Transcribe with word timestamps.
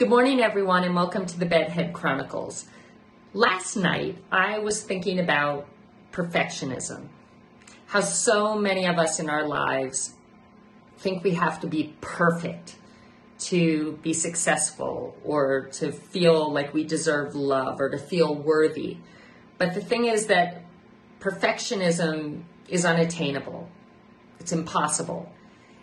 Good 0.00 0.08
morning, 0.08 0.40
everyone, 0.40 0.84
and 0.84 0.94
welcome 0.94 1.26
to 1.26 1.38
the 1.38 1.44
Bedhead 1.44 1.92
Chronicles. 1.92 2.64
Last 3.34 3.76
night, 3.76 4.16
I 4.32 4.58
was 4.58 4.82
thinking 4.82 5.18
about 5.18 5.68
perfectionism. 6.10 7.08
How 7.84 8.00
so 8.00 8.56
many 8.56 8.86
of 8.86 8.98
us 8.98 9.20
in 9.20 9.28
our 9.28 9.46
lives 9.46 10.14
think 10.96 11.22
we 11.22 11.32
have 11.32 11.60
to 11.60 11.66
be 11.66 11.94
perfect 12.00 12.76
to 13.40 13.98
be 14.00 14.14
successful 14.14 15.18
or 15.22 15.66
to 15.72 15.92
feel 15.92 16.50
like 16.50 16.72
we 16.72 16.82
deserve 16.82 17.34
love 17.34 17.78
or 17.78 17.90
to 17.90 17.98
feel 17.98 18.34
worthy. 18.34 18.96
But 19.58 19.74
the 19.74 19.82
thing 19.82 20.06
is 20.06 20.28
that 20.28 20.62
perfectionism 21.20 22.44
is 22.70 22.86
unattainable, 22.86 23.68
it's 24.38 24.52
impossible. 24.52 25.30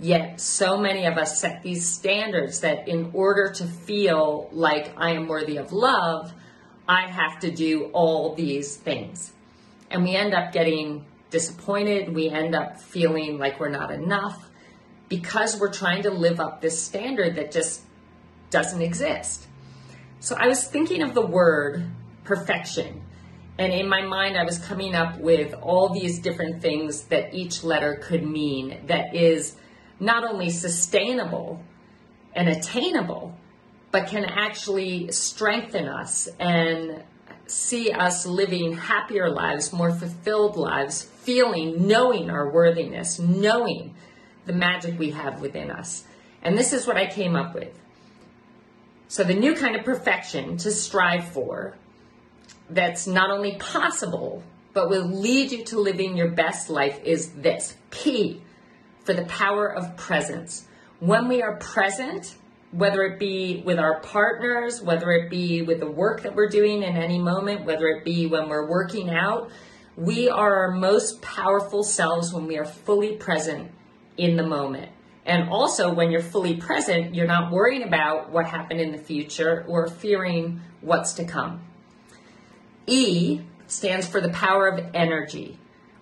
Yet, 0.00 0.40
so 0.40 0.78
many 0.78 1.06
of 1.06 1.18
us 1.18 1.40
set 1.40 1.62
these 1.62 1.88
standards 1.88 2.60
that 2.60 2.86
in 2.86 3.10
order 3.14 3.50
to 3.54 3.64
feel 3.64 4.48
like 4.52 4.92
I 4.96 5.10
am 5.10 5.26
worthy 5.26 5.56
of 5.56 5.72
love, 5.72 6.32
I 6.88 7.06
have 7.08 7.40
to 7.40 7.50
do 7.50 7.90
all 7.92 8.34
these 8.34 8.76
things. 8.76 9.32
And 9.90 10.04
we 10.04 10.14
end 10.14 10.34
up 10.34 10.52
getting 10.52 11.04
disappointed. 11.30 12.14
We 12.14 12.28
end 12.28 12.54
up 12.54 12.80
feeling 12.80 13.38
like 13.38 13.58
we're 13.58 13.70
not 13.70 13.90
enough 13.90 14.48
because 15.08 15.58
we're 15.58 15.72
trying 15.72 16.02
to 16.02 16.10
live 16.10 16.38
up 16.38 16.60
this 16.60 16.80
standard 16.80 17.34
that 17.36 17.50
just 17.50 17.82
doesn't 18.50 18.82
exist. 18.82 19.46
So 20.20 20.36
I 20.36 20.46
was 20.46 20.64
thinking 20.64 21.02
of 21.02 21.14
the 21.14 21.26
word 21.26 21.86
perfection. 22.24 23.02
And 23.58 23.72
in 23.72 23.88
my 23.88 24.02
mind, 24.02 24.36
I 24.36 24.44
was 24.44 24.58
coming 24.58 24.94
up 24.94 25.18
with 25.18 25.54
all 25.54 25.88
these 25.88 26.20
different 26.20 26.62
things 26.62 27.04
that 27.04 27.34
each 27.34 27.64
letter 27.64 27.96
could 27.96 28.24
mean 28.24 28.86
that 28.86 29.14
is 29.14 29.56
not 30.00 30.24
only 30.24 30.50
sustainable 30.50 31.62
and 32.34 32.48
attainable, 32.48 33.34
but 33.90 34.06
can 34.06 34.24
actually 34.24 35.10
strengthen 35.10 35.88
us 35.88 36.28
and 36.38 37.02
see 37.46 37.90
us 37.90 38.26
living 38.26 38.76
happier 38.76 39.30
lives, 39.30 39.72
more 39.72 39.90
fulfilled 39.90 40.56
lives, 40.56 41.02
feeling, 41.02 41.86
knowing 41.86 42.30
our 42.30 42.50
worthiness, 42.50 43.18
knowing 43.18 43.94
the 44.46 44.52
magic 44.52 44.98
we 44.98 45.10
have 45.10 45.40
within 45.40 45.70
us. 45.70 46.04
And 46.42 46.56
this 46.56 46.72
is 46.72 46.86
what 46.86 46.96
I 46.96 47.06
came 47.06 47.34
up 47.34 47.54
with. 47.54 47.74
So, 49.08 49.24
the 49.24 49.34
new 49.34 49.54
kind 49.54 49.74
of 49.74 49.84
perfection 49.84 50.58
to 50.58 50.70
strive 50.70 51.28
for 51.28 51.74
that's 52.68 53.06
not 53.06 53.30
only 53.30 53.56
possible, 53.56 54.42
but 54.74 54.90
will 54.90 55.06
lead 55.06 55.50
you 55.50 55.64
to 55.64 55.80
living 55.80 56.16
your 56.16 56.28
best 56.28 56.68
life 56.68 57.00
is 57.04 57.30
this 57.30 57.74
P 57.90 58.42
for 59.08 59.14
the 59.14 59.24
power 59.24 59.74
of 59.74 59.96
presence. 59.96 60.66
When 61.00 61.28
we 61.28 61.40
are 61.40 61.56
present, 61.56 62.36
whether 62.72 63.04
it 63.04 63.18
be 63.18 63.62
with 63.64 63.78
our 63.78 64.00
partners, 64.00 64.82
whether 64.82 65.12
it 65.12 65.30
be 65.30 65.62
with 65.62 65.80
the 65.80 65.90
work 65.90 66.24
that 66.24 66.34
we're 66.34 66.50
doing 66.50 66.82
in 66.82 66.94
any 66.94 67.18
moment, 67.18 67.64
whether 67.64 67.86
it 67.86 68.04
be 68.04 68.26
when 68.26 68.50
we're 68.50 68.68
working 68.68 69.08
out, 69.08 69.50
we 69.96 70.28
are 70.28 70.56
our 70.56 70.72
most 70.72 71.22
powerful 71.22 71.82
selves 71.82 72.34
when 72.34 72.46
we 72.46 72.58
are 72.58 72.66
fully 72.66 73.16
present 73.16 73.70
in 74.18 74.36
the 74.36 74.46
moment. 74.46 74.92
And 75.24 75.48
also, 75.48 75.90
when 75.90 76.10
you're 76.10 76.20
fully 76.20 76.58
present, 76.58 77.14
you're 77.14 77.26
not 77.26 77.50
worrying 77.50 77.84
about 77.84 78.30
what 78.30 78.44
happened 78.44 78.78
in 78.78 78.92
the 78.92 78.98
future 78.98 79.64
or 79.66 79.88
fearing 79.88 80.60
what's 80.82 81.14
to 81.14 81.24
come. 81.24 81.62
E 82.86 83.40
stands 83.68 84.06
for 84.06 84.20
the 84.20 84.28
power 84.28 84.68
of 84.68 84.84
energy. 84.92 85.58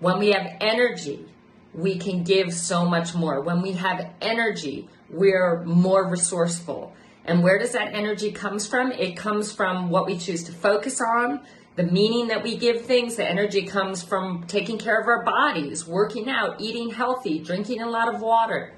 When 0.00 0.18
we 0.18 0.32
have 0.32 0.46
energy, 0.60 1.30
we 1.74 1.98
can 1.98 2.24
give 2.24 2.52
so 2.52 2.84
much 2.84 3.14
more. 3.14 3.40
When 3.40 3.62
we 3.62 3.72
have 3.72 4.12
energy, 4.20 4.88
we're 5.08 5.62
more 5.64 6.08
resourceful. 6.08 6.94
And 7.24 7.42
where 7.42 7.58
does 7.58 7.72
that 7.72 7.94
energy 7.94 8.32
comes 8.32 8.66
from? 8.66 8.92
It 8.92 9.16
comes 9.16 9.52
from 9.52 9.90
what 9.90 10.06
we 10.06 10.18
choose 10.18 10.44
to 10.44 10.52
focus 10.52 11.00
on, 11.00 11.40
the 11.76 11.84
meaning 11.84 12.28
that 12.28 12.42
we 12.42 12.56
give 12.56 12.82
things. 12.82 13.16
The 13.16 13.28
energy 13.28 13.62
comes 13.62 14.02
from 14.02 14.44
taking 14.46 14.78
care 14.78 15.00
of 15.00 15.06
our 15.06 15.22
bodies, 15.22 15.86
working 15.86 16.28
out, 16.28 16.60
eating 16.60 16.90
healthy, 16.90 17.38
drinking 17.38 17.82
a 17.82 17.88
lot 17.88 18.12
of 18.12 18.20
water. 18.20 18.74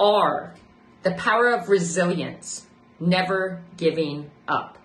R, 0.00 0.54
the 1.02 1.12
power 1.12 1.48
of 1.52 1.68
resilience, 1.68 2.66
never 2.98 3.62
giving 3.76 4.30
up. 4.48 4.78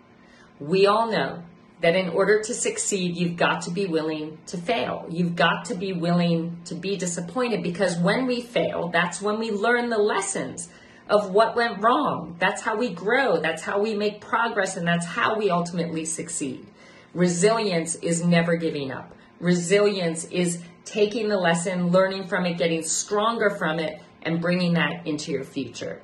We 0.60 0.88
all 0.88 1.10
know 1.10 1.44
that 1.82 1.96
in 1.96 2.10
order 2.10 2.42
to 2.42 2.54
succeed, 2.54 3.16
you've 3.16 3.38
got 3.38 3.62
to 3.64 3.72
be 3.72 3.86
willing 3.86 4.38
to 4.48 4.58
fail. 4.58 5.06
You've 5.10 5.36
got 5.36 5.66
to 5.66 5.76
be 5.76 5.94
willing 5.94 6.60
to 6.66 6.76
be 6.76 6.98
disappointed 6.98 7.62
because 7.62 7.98
when 7.98 8.26
we 8.26 8.42
fail, 8.42 8.90
that's 8.90 9.22
when 9.22 9.38
we 9.38 9.52
learn 9.52 9.90
the 9.90 9.98
lessons 9.98 10.70
of 11.10 11.32
what 11.32 11.56
went 11.56 11.82
wrong. 11.82 12.36
That's 12.40 12.62
how 12.62 12.78
we 12.78 12.90
grow, 12.90 13.40
that's 13.40 13.62
how 13.62 13.80
we 13.80 13.94
make 13.94 14.22
progress, 14.22 14.76
and 14.76 14.88
that's 14.88 15.06
how 15.06 15.38
we 15.38 15.50
ultimately 15.50 16.06
succeed. 16.06 16.66
Resilience 17.14 17.96
is 17.96 18.24
never 18.24 18.56
giving 18.56 18.92
up. 18.92 19.14
Resilience 19.40 20.26
is 20.26 20.60
taking 20.84 21.30
the 21.30 21.38
lesson, 21.38 21.92
learning 21.92 22.28
from 22.28 22.46
it, 22.46 22.58
getting 22.58 22.82
stronger 22.82 23.52
from 23.52 23.80
it, 23.80 24.02
and 24.24 24.42
bringing 24.42 24.74
that 24.74 25.06
into 25.06 25.32
your 25.32 25.44
future. 25.44 26.02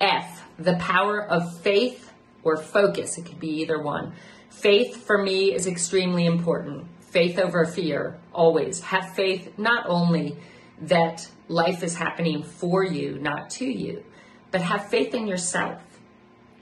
F, 0.00 0.42
the 0.58 0.76
power 0.76 1.24
of 1.24 1.58
faith 1.60 2.12
or 2.42 2.56
focus. 2.56 3.18
It 3.18 3.26
could 3.26 3.40
be 3.40 3.60
either 3.60 3.80
one. 3.80 4.14
Faith 4.52 5.04
for 5.04 5.18
me 5.18 5.52
is 5.52 5.66
extremely 5.66 6.24
important. 6.24 6.86
Faith 7.00 7.38
over 7.38 7.64
fear, 7.64 8.18
always. 8.32 8.80
Have 8.80 9.14
faith 9.14 9.58
not 9.58 9.84
only 9.88 10.36
that 10.82 11.28
life 11.48 11.82
is 11.82 11.96
happening 11.96 12.42
for 12.42 12.84
you, 12.84 13.18
not 13.18 13.50
to 13.50 13.64
you, 13.64 14.04
but 14.50 14.60
have 14.60 14.88
faith 14.88 15.14
in 15.14 15.26
yourself. 15.26 15.80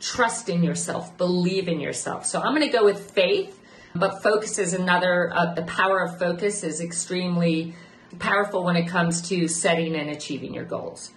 Trust 0.00 0.48
in 0.48 0.62
yourself. 0.62 1.16
Believe 1.18 1.68
in 1.68 1.78
yourself. 1.80 2.24
So 2.24 2.40
I'm 2.40 2.54
going 2.54 2.66
to 2.66 2.72
go 2.72 2.84
with 2.84 3.10
faith, 3.10 3.60
but 3.94 4.22
focus 4.22 4.58
is 4.58 4.72
another, 4.72 5.30
uh, 5.34 5.54
the 5.54 5.62
power 5.62 6.00
of 6.00 6.18
focus 6.18 6.62
is 6.64 6.80
extremely 6.80 7.74
powerful 8.18 8.64
when 8.64 8.76
it 8.76 8.88
comes 8.88 9.20
to 9.28 9.46
setting 9.46 9.94
and 9.94 10.10
achieving 10.10 10.54
your 10.54 10.64
goals. 10.64 11.10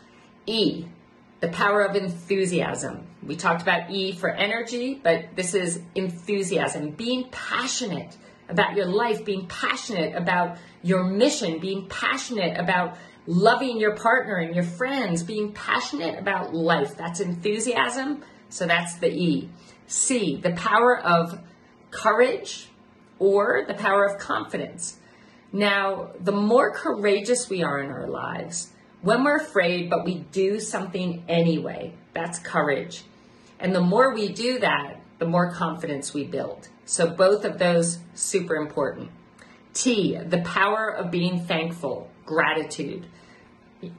E, 0.46 0.86
the 1.44 1.50
power 1.50 1.82
of 1.82 1.98
enthusiasm. 1.98 3.06
We 3.22 3.36
talked 3.36 3.62
about 3.62 3.92
E 3.92 4.14
for 4.14 4.30
energy, 4.30 5.02
but 5.04 5.36
this 5.36 5.54
is 5.54 5.82
enthusiasm, 5.94 6.92
being 6.92 7.28
passionate 7.32 8.16
about 8.48 8.78
your 8.78 8.86
life, 8.86 9.26
being 9.26 9.48
passionate 9.48 10.16
about 10.16 10.58
your 10.84 11.04
mission, 11.04 11.60
being 11.60 11.90
passionate 11.90 12.58
about 12.58 12.96
loving 13.28 13.78
your 13.78 13.94
partner 13.94 14.38
and 14.38 14.56
your 14.56 14.64
friends, 14.64 15.22
being 15.22 15.52
passionate 15.52 16.18
about 16.18 16.56
life. 16.56 16.96
That's 16.96 17.20
enthusiasm. 17.20 18.24
So 18.48 18.66
that's 18.66 18.96
the 19.00 19.12
E. 19.12 19.50
C, 19.86 20.38
the 20.38 20.52
power 20.52 20.98
of 20.98 21.42
courage 21.92 22.70
or 23.20 23.66
the 23.68 23.74
power 23.74 24.06
of 24.06 24.18
confidence. 24.18 24.98
Now, 25.52 26.12
the 26.22 26.32
more 26.32 26.72
courageous 26.72 27.50
we 27.50 27.64
are 27.64 27.82
in 27.82 27.92
our 27.92 28.08
lives, 28.08 28.70
when 29.04 29.24
we're 29.24 29.38
afraid, 29.38 29.90
but 29.90 30.06
we 30.06 30.20
do 30.32 30.60
something 30.60 31.24
anyway, 31.28 31.94
that's 32.14 32.40
courage. 32.40 33.04
And 33.60 33.76
the 33.76 33.82
more 33.82 34.14
we 34.14 34.30
do 34.30 34.60
that, 34.60 35.00
the 35.20 35.26
more 35.26 35.52
confidence 35.52 36.14
we 36.14 36.24
build. 36.24 36.70
So 36.86 37.10
both 37.10 37.46
of 37.46 37.60
those 37.60 38.00
super 38.16 38.56
important. 38.56 39.12
T, 39.74 40.18
the 40.18 40.42
power 40.42 40.90
of 40.90 41.12
being 41.12 41.46
thankful, 41.46 42.10
gratitude, 42.26 43.06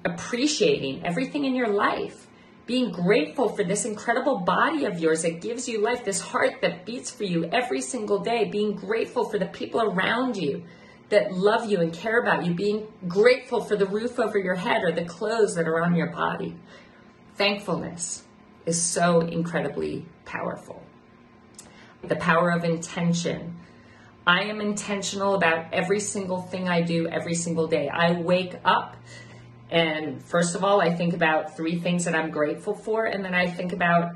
appreciating 0.05 1.05
everything 1.05 1.45
in 1.45 1.55
your 1.55 1.69
life, 1.69 2.27
being 2.67 2.91
grateful 2.91 3.51
for 3.51 3.63
this 3.63 3.85
incredible 3.85 4.39
body 4.39 4.87
of 4.87 4.99
yours 4.99 5.23
that 5.23 5.43
gives 5.43 5.69
you 5.69 5.83
life, 5.83 6.05
this 6.05 6.21
heart 6.21 6.63
that 6.63 6.87
beats 6.87 7.11
for 7.11 7.25
you 7.25 7.45
every 7.47 7.83
single 7.83 8.21
day, 8.21 8.45
being 8.47 8.75
grateful 8.75 9.29
for 9.29 9.39
the 9.39 9.47
people 9.47 9.83
around 9.83 10.37
you, 10.37 10.65
that 11.11 11.33
love 11.33 11.71
you 11.71 11.81
and 11.81 11.93
care 11.93 12.21
about 12.21 12.45
you, 12.45 12.55
being 12.55 12.87
grateful 13.07 13.63
for 13.63 13.77
the 13.77 13.87
roof 13.87 14.19
over 14.19 14.39
your 14.39 14.55
head 14.55 14.83
or 14.83 14.93
the 14.93 15.05
clothes 15.05 15.55
that 15.55 15.69
are 15.69 15.83
on 15.83 15.95
your 15.95 16.09
body. 16.09 16.57
Thankfulness 17.37 18.25
is 18.67 18.81
so 18.81 19.21
incredibly 19.21 20.07
powerful. 20.25 20.83
The 22.03 22.17
power 22.17 22.51
of 22.51 22.65
intention. 22.65 23.57
I 24.27 24.45
am 24.45 24.61
intentional 24.61 25.35
about 25.35 25.73
every 25.73 26.01
single 26.01 26.41
thing 26.41 26.69
I 26.69 26.81
do 26.81 27.07
every 27.09 27.35
single 27.35 27.67
day. 27.67 27.89
I 27.89 28.13
wake 28.13 28.57
up 28.65 28.97
and 29.75 30.23
first 30.23 30.55
of 30.55 30.63
all, 30.63 30.81
I 30.81 30.95
think 30.95 31.15
about 31.15 31.57
three 31.57 31.81
things 31.81 32.05
that 32.05 32.15
I'm 32.15 32.31
grateful 32.31 32.75
for, 32.75 33.07
and 33.07 33.25
then 33.25 33.35
I 33.35 33.51
think 33.51 33.73
about 33.73 34.15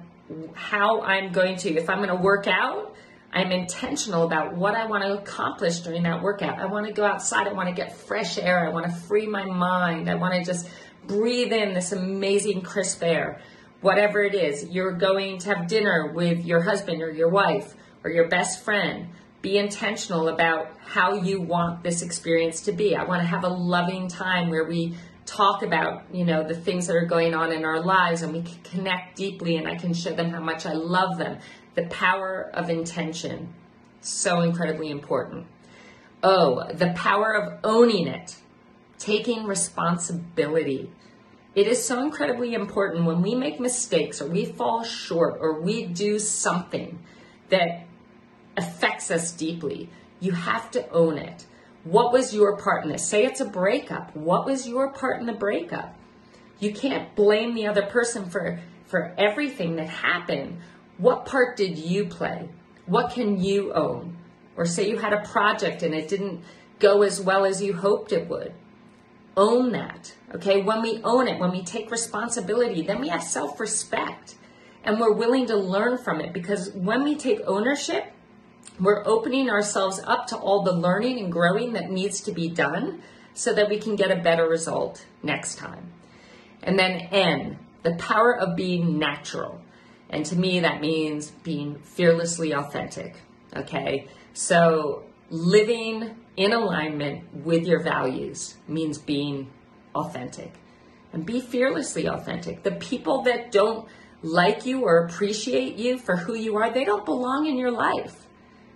how 0.54 1.02
I'm 1.02 1.32
going 1.32 1.56
to, 1.56 1.74
if 1.76 1.88
I'm 1.90 1.98
going 1.98 2.16
to 2.16 2.22
work 2.22 2.46
out, 2.46 2.94
I'm 3.32 3.52
intentional 3.52 4.25
about 4.25 4.56
what 4.56 4.75
I 4.75 4.86
want 4.86 5.04
to 5.04 5.19
accomplish 5.19 5.80
during 5.80 6.04
that 6.04 6.22
workout. 6.22 6.58
I 6.58 6.66
want 6.66 6.86
to 6.86 6.92
go 6.92 7.04
outside. 7.04 7.46
I 7.46 7.52
want 7.52 7.69
to 7.69 7.75
get 7.75 7.96
fresh 7.96 8.38
air. 8.38 8.66
I 8.66 8.70
want 8.70 8.86
to 8.86 8.92
free 8.92 9.26
my 9.26 9.44
mind. 9.44 10.08
I 10.08 10.14
want 10.14 10.34
to 10.34 10.44
just 10.44 10.69
breathe 11.06 11.52
in 11.52 11.75
this 11.75 11.92
amazing 11.92 12.62
crisp 12.62 13.02
air. 13.02 13.40
Whatever 13.80 14.22
it 14.22 14.34
is, 14.34 14.64
you're 14.70 14.92
going 14.92 15.38
to 15.38 15.54
have 15.54 15.69
dinner 15.69 16.10
with 16.12 16.44
your 16.44 16.62
husband 16.62 17.02
or 17.02 17.10
your 17.10 17.28
wife 17.28 17.75
or 18.02 18.10
your 18.10 18.28
best 18.28 18.64
friend. 18.64 19.08
Be 19.40 19.58
intentional 19.58 20.28
about 20.28 20.69
how 20.84 21.14
you 21.14 21.40
want 21.40 21.84
this 21.84 22.02
experience 22.02 22.62
to 22.62 22.72
be. 22.72 22.96
I 22.96 23.04
want 23.04 23.22
to 23.22 23.26
have 23.26 23.44
a 23.44 23.48
loving 23.48 24.08
time 24.08 24.50
where 24.50 24.64
we 24.64 24.96
talk 25.26 25.62
about, 25.62 26.04
you 26.12 26.25
know, 26.25 26.42
the 26.42 26.56
things 26.56 26.86
that 26.86 26.96
are 26.96 27.04
going 27.04 27.34
on 27.34 27.52
in 27.52 27.64
our 27.64 27.80
lives 27.80 28.22
and 28.22 28.32
we 28.32 28.42
can 28.42 28.62
connect 28.62 29.16
deeply 29.16 29.56
and 29.56 29.69
I 29.69 29.76
can 29.76 29.92
show 29.92 30.14
them 30.14 30.30
how 30.30 30.40
much 30.40 30.64
I 30.64 30.72
love 30.72 31.19
them. 31.19 31.38
The 31.78 31.86
power 31.90 32.50
of 32.54 32.70
intention. 32.70 33.54
So 34.00 34.40
incredibly 34.40 34.90
important. 34.90 35.46
Oh, 36.25 36.66
the 36.72 36.92
power 36.96 37.32
of 37.32 37.60
owning 37.62 38.08
it, 38.08 38.34
taking 38.98 39.44
responsibility. 39.44 40.90
It 41.54 41.69
is 41.69 41.86
so 41.86 42.02
incredibly 42.02 42.54
important 42.54 43.04
when 43.04 43.22
we 43.22 43.36
make 43.36 43.60
mistakes 43.60 44.20
or 44.20 44.26
we 44.26 44.44
fall 44.44 44.82
short 44.82 45.38
or 45.40 45.60
we 45.60 45.86
do 45.86 46.19
something 46.19 46.98
that 47.50 47.86
affects 48.56 49.12
us 49.12 49.30
deeply. 49.30 49.88
You 50.19 50.32
have 50.32 50.72
to 50.72 50.90
own 50.90 51.16
it. 51.16 51.46
What 51.84 52.12
was 52.12 52.34
your 52.34 52.56
part 52.56 52.82
in 52.82 52.90
this? 52.90 53.06
Say 53.06 53.25
it's 53.25 53.40
a 53.40 53.44
breakup. 53.44 54.16
What 54.16 54.46
was 54.46 54.66
your 54.66 54.92
part 54.92 55.20
in 55.20 55.26
the 55.26 55.32
breakup? 55.32 55.94
You 56.58 56.75
can't 56.75 57.14
blame 57.14 57.54
the 57.54 57.69
other 57.69 57.86
person 57.86 58.28
for, 58.28 58.58
for 58.88 59.14
everything 59.16 59.76
that 59.76 59.88
happened. 59.88 60.58
What 60.98 61.24
part 61.24 61.56
did 61.56 61.78
you 61.78 62.04
play? 62.06 62.48
What 62.86 63.12
can 63.12 63.40
you 63.42 63.72
own? 63.72 64.16
Or 64.56 64.66
say 64.66 64.88
you 64.90 64.98
had 64.98 65.12
a 65.12 65.26
project 65.28 65.82
and 65.82 65.94
it 65.94 66.08
didn't 66.08 66.42
go 66.78 67.02
as 67.02 67.20
well 67.20 67.44
as 67.44 67.62
you 67.62 67.74
hoped 67.74 68.12
it 68.12 68.28
would. 68.28 68.52
Own 69.36 69.72
that. 69.72 70.14
Okay. 70.34 70.62
When 70.62 70.82
we 70.82 71.00
own 71.04 71.28
it, 71.28 71.38
when 71.38 71.52
we 71.52 71.62
take 71.62 71.90
responsibility, 71.90 72.82
then 72.82 73.00
we 73.00 73.08
have 73.08 73.22
self 73.22 73.60
respect 73.60 74.34
and 74.84 74.98
we're 74.98 75.12
willing 75.12 75.46
to 75.46 75.56
learn 75.56 75.98
from 75.98 76.20
it 76.20 76.32
because 76.32 76.70
when 76.72 77.04
we 77.04 77.14
take 77.14 77.40
ownership, 77.46 78.12
we're 78.80 79.06
opening 79.06 79.50
ourselves 79.50 80.00
up 80.04 80.26
to 80.28 80.36
all 80.36 80.62
the 80.62 80.72
learning 80.72 81.18
and 81.18 81.32
growing 81.32 81.72
that 81.74 81.90
needs 81.90 82.20
to 82.22 82.32
be 82.32 82.48
done 82.48 83.02
so 83.34 83.52
that 83.52 83.68
we 83.68 83.78
can 83.78 83.96
get 83.96 84.10
a 84.10 84.16
better 84.16 84.48
result 84.48 85.04
next 85.22 85.56
time. 85.58 85.92
And 86.62 86.78
then 86.78 87.08
N, 87.12 87.58
the 87.82 87.94
power 87.94 88.36
of 88.36 88.56
being 88.56 88.98
natural. 88.98 89.60
And 90.10 90.25
to 90.26 90.37
me, 90.37 90.60
that 90.60 90.81
means 90.81 91.31
being 91.31 91.78
fearlessly 91.81 92.52
authentic. 92.55 93.16
Okay. 93.55 94.08
So 94.32 95.05
living 95.31 96.16
in 96.37 96.52
alignment 96.52 97.44
with 97.44 97.66
your 97.66 97.82
values 97.82 98.56
means 98.66 98.99
being 98.99 99.50
authentic 99.94 100.52
and 101.12 101.26
be 101.26 101.40
fearlessly 101.40 102.08
authentic. 102.08 102.62
The 102.62 102.72
people 102.72 103.22
that 103.22 103.50
don't 103.50 103.88
like 104.22 104.66
you 104.66 104.82
or 104.82 105.05
appreciate 105.05 105.76
you 105.76 105.99
for 105.99 106.16
who 106.16 106.34
you 106.34 106.56
are, 106.56 106.70
they 106.72 106.84
don't 106.84 107.04
belong 107.04 107.46
in 107.46 107.56
your 107.56 107.70
life. 107.70 108.26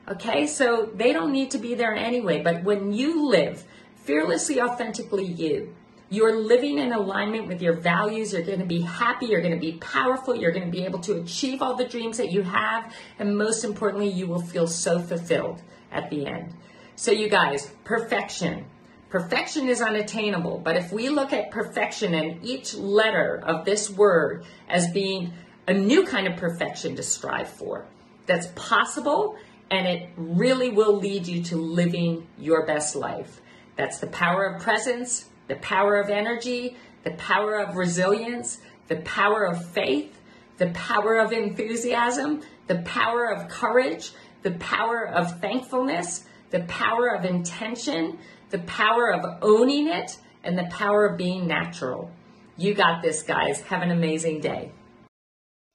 Okay, 0.09 0.47
so 0.47 0.91
they 0.95 1.13
don't 1.13 1.33
need 1.33 1.51
to 1.53 1.59
be 1.59 1.75
there 1.75 1.95
anyway. 1.95 2.43
But 2.43 2.65
when 2.65 2.93
you 2.93 3.29
live 3.29 3.65
fearlessly, 3.97 4.61
authentically 4.61 5.27
you, 5.27 5.75
you're 6.13 6.37
living 6.37 6.79
in 6.79 6.93
alignment 6.93 7.49
with 7.49 7.63
your 7.63 7.73
values. 7.73 8.35
You're 8.35 8.43
going 8.43 8.59
to 8.59 8.67
be 8.67 8.83
happy. 8.83 9.27
You're 9.27 9.41
going 9.41 9.55
to 9.55 9.61
be 9.61 9.79
powerful. 9.79 10.37
You're 10.37 10.53
going 10.53 10.67
to 10.67 10.71
be 10.71 10.85
able 10.85 10.99
to 11.01 11.17
achieve 11.17 11.63
all 11.63 11.75
the 11.75 11.87
dreams 11.87 12.19
that 12.19 12.31
you 12.31 12.43
have. 12.43 12.95
And 13.19 13.39
most 13.39 13.65
importantly, 13.65 14.11
you 14.11 14.27
will 14.27 14.43
feel 14.43 14.67
so 14.67 14.99
fulfilled 14.99 15.63
at 15.91 16.11
the 16.11 16.27
end. 16.27 16.53
So, 16.97 17.13
you 17.13 17.31
guys, 17.31 17.73
perfection. 17.85 18.67
Perfection 19.09 19.69
is 19.69 19.81
unattainable. 19.81 20.59
But 20.59 20.77
if 20.77 20.93
we 20.93 21.09
look 21.09 21.33
at 21.33 21.51
perfection 21.51 22.13
and 22.13 22.45
each 22.45 22.75
letter 22.75 23.43
of 23.43 23.65
this 23.65 23.89
word 23.89 24.45
as 24.69 24.93
being 24.93 25.33
a 25.67 25.73
new 25.73 26.05
kind 26.05 26.27
of 26.27 26.37
perfection 26.37 26.95
to 26.97 27.03
strive 27.03 27.49
for, 27.49 27.87
that's 28.27 28.49
possible 28.55 29.39
and 29.71 29.87
it 29.87 30.11
really 30.19 30.69
will 30.69 30.99
lead 30.99 31.27
you 31.27 31.43
to 31.45 31.57
living 31.57 32.27
your 32.39 32.67
best 32.67 32.95
life. 32.95 33.41
That's 33.77 33.99
the 33.99 34.09
power 34.09 34.45
of 34.45 34.61
presence, 34.61 35.31
the 35.49 35.57
power 35.57 36.01
of 36.01 36.11
energy, 36.11 36.77
the 37.05 37.13
power 37.13 37.59
of 37.59 37.77
resilience, 37.77 38.59
the 38.89 38.97
power 38.97 39.45
of 39.45 39.73
faith, 39.73 40.19
the 40.59 40.71
power 40.71 41.19
of 41.19 41.33
enthusiasm, 41.33 42.43
the 42.67 42.83
power 42.83 43.33
of 43.33 43.49
courage, 43.49 44.13
the 44.43 44.53
power 44.53 45.07
of 45.07 45.41
thankfulness, 45.41 46.25
the 46.51 46.61
power 46.61 47.15
of 47.15 47.25
intention, 47.25 48.19
the 48.51 48.59
power 48.61 49.13
of 49.13 49.39
owning 49.43 49.89
it, 49.89 50.19
and 50.45 50.59
the 50.59 50.69
power 50.71 51.07
of 51.07 51.17
being 51.17 51.47
natural. 51.47 52.11
You 52.57 52.75
got 52.75 53.03
this, 53.03 53.23
guys. 53.23 53.61
Have 53.63 53.83
an 53.83 53.91
amazing 53.91 54.41
day. 54.41 54.73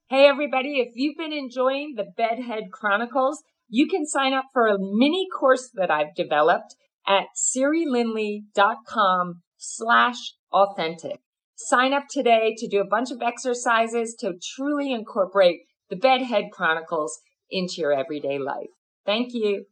Hey, 0.09 0.27
everybody. 0.27 0.79
If 0.79 0.93
you've 0.95 1.17
been 1.17 1.33
enjoying 1.33 1.95
the 1.95 2.05
Bedhead 2.15 2.71
Chronicles, 2.71 3.43
you 3.67 3.87
can 3.87 4.05
sign 4.05 4.33
up 4.33 4.45
for 4.53 4.67
a 4.67 4.77
mini 4.77 5.27
course 5.37 5.69
that 5.73 5.91
I've 5.91 6.15
developed 6.15 6.75
at 7.07 7.25
sirilindley.com 7.35 9.41
slash 9.57 10.33
authentic. 10.51 11.19
Sign 11.55 11.93
up 11.93 12.03
today 12.09 12.55
to 12.57 12.67
do 12.67 12.79
a 12.79 12.87
bunch 12.87 13.11
of 13.11 13.21
exercises 13.21 14.15
to 14.19 14.33
truly 14.55 14.91
incorporate 14.91 15.61
the 15.89 15.95
Bedhead 15.95 16.45
Chronicles 16.51 17.19
into 17.49 17.75
your 17.77 17.93
everyday 17.93 18.37
life. 18.37 18.69
Thank 19.05 19.33
you. 19.33 19.65